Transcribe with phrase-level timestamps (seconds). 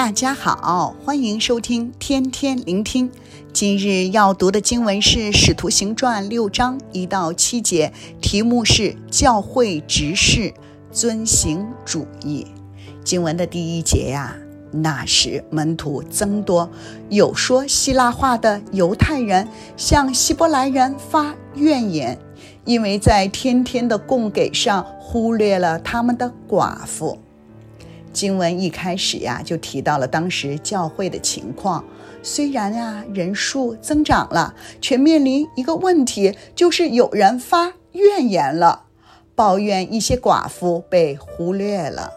[0.00, 3.10] 大家好，欢迎收听天天聆听。
[3.52, 10.54] 今日要读的经文是《使徒行传》六章一到七节，题目是“教会执事
[10.90, 12.46] 遵行主义”。
[13.04, 14.34] 经文的第一节呀，
[14.72, 16.70] 那时门徒增多，
[17.10, 19.46] 有说希腊话的犹太人
[19.76, 22.18] 向希伯来人发怨言，
[22.64, 27.18] 因为在天天的供给上忽略了他们的寡妇。
[28.12, 31.84] 经文一开始呀，就提到了当时教会的情况。
[32.22, 38.84] 虽然呀，人数增长了，却面临一个问题，就是有人发怨言了，
[39.34, 42.12] 抱怨一些寡妇被忽略了。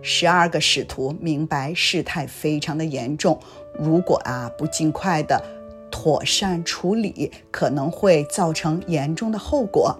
[0.00, 3.40] 十二个使徒明白事态非常的严重，
[3.76, 5.42] 如果啊不尽快的
[5.90, 9.98] 妥善处理，可能会造成严重的后果。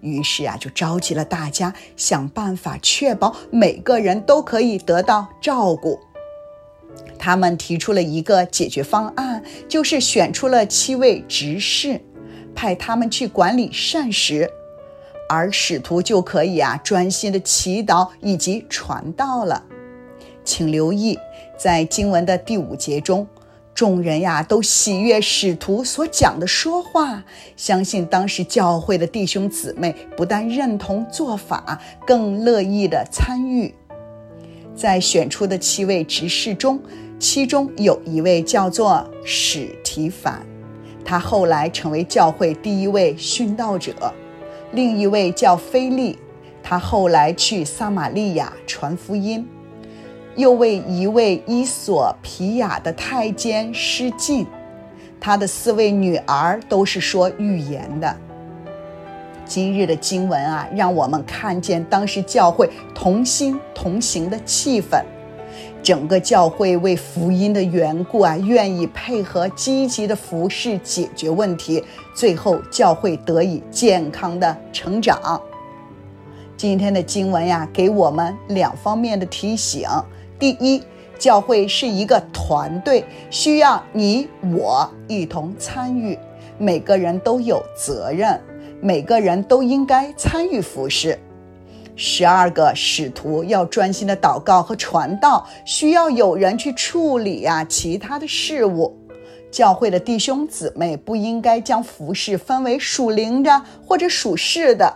[0.00, 5.98] 于是啊，就召集了大家，想办法确保每个人都可以得到照顾。
[7.18, 12.00] 他们提出了一个解决方案，就是选出了七位执事，
[12.54, 14.50] 派他们去管理膳食，
[15.28, 19.62] 而使徒就可以啊专心的祈祷以及传道了。
[20.44, 21.18] 请留意，
[21.58, 23.26] 在经文的第五节中。
[23.80, 27.24] 众人呀，都喜悦使徒所讲的说话，
[27.56, 33.74] 相信当时教会的弟兄姊妹不但认同做法，更乐意的参与。
[34.76, 36.78] 在选出的七位执事中，
[37.18, 40.44] 其中有一位叫做史提反，
[41.02, 43.94] 他后来成为教会第一位殉道者；
[44.72, 46.18] 另一位叫腓利，
[46.62, 49.48] 他后来去撒玛利亚传福音。
[50.36, 54.46] 又为一位伊索皮亚的太监施浸，
[55.20, 58.16] 他的四位女儿都是说预言的。
[59.44, 65.02] 今日的经文啊，让我们看见当时教会同心同行的气氛，
[65.82, 71.84] 整个教会为福音的缘故啊，愿意配合积极的服侍解决问题，
[72.14, 75.42] 最后教会得以健康的成长。
[76.56, 79.84] 今天的经文呀，给我们两方面的提醒。
[80.40, 80.82] 第一，
[81.18, 86.18] 教会是一个团队，需要你我一同参与，
[86.56, 88.40] 每个人都有责任，
[88.80, 91.18] 每个人都应该参与服侍。
[91.94, 98.96] 十二个使徒要专心的祷告和传道，需要有人去处理呀、啊、其他的事务。
[99.50, 104.90] 教会的弟兄姊妹不应该将服侍分为属灵的或者属世的。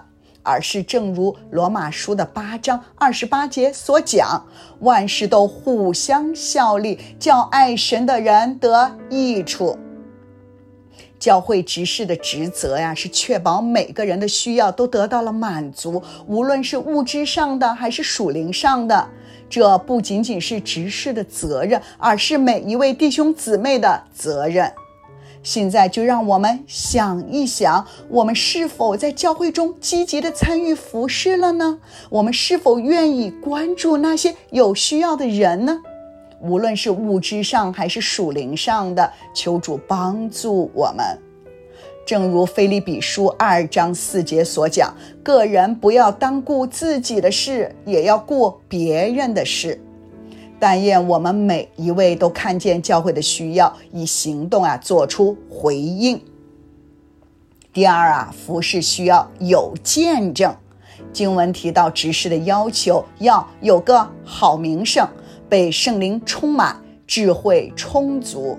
[0.45, 4.47] 而是正如罗马书的八章二十八节所讲，
[4.79, 9.77] 万事都互相效力，叫爱神的人得益处。
[11.19, 19.09] 教会执事的职责呀，是确保每个人的需要都得到了满足，无论是物质上的还是属灵上的。
[19.49, 24.71] 这不仅仅是执事的责任，而是每一位弟兄姊妹的责任。
[25.45, 31.79] 现在就让我们想一想，我们是否在教会中积极的参与服侍了呢？
[32.09, 35.83] 我们是否愿意关注那些有需要的人呢？
[36.41, 41.05] 无论是物质上还是属灵上的，求主帮助我们。
[42.07, 49.79] 正如腓立比书二章四节所讲，个人不要单顾自己的事，也要顾别人的事。
[50.67, 56.19] 但愿我们每一位都看见教会的需要，以行动啊做出回应。
[57.71, 60.57] 第二啊，服事需要有见证。
[61.13, 65.07] 经文提到执事的要求，要有个好名声，
[65.51, 68.59] 被圣灵充满，智慧充足。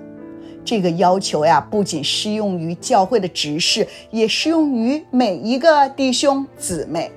[0.63, 7.11] 这个要求呀，不仅适用于教会的执事，也适用于每一个弟兄姊妹。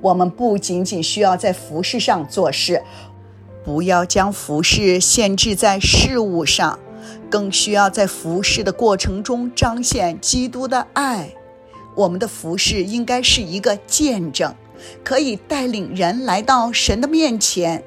[0.00, 2.82] 我们不仅仅需要在服饰上做事。
[3.64, 6.78] 不要将服饰限制在事物上，
[7.30, 11.32] 更需要在服饰的过程中彰显基督的爱。
[11.94, 14.54] 我们的服饰应该是一个见证，
[15.04, 17.84] 可以带领人来到神的面前。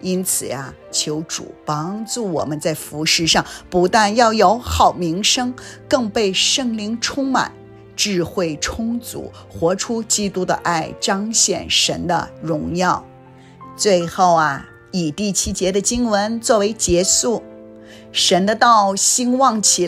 [0.00, 5.52] 因此呀，求主帮助我们在服饰上，不但要有好名声，
[5.88, 7.50] 更被圣灵充满，
[7.96, 13.04] 智慧充足，活出基督的爱，彰显神的荣耀。
[13.76, 14.68] 最后啊。
[14.92, 17.42] 以第七节的经文作为结束，
[18.12, 19.84] 神的道兴旺起。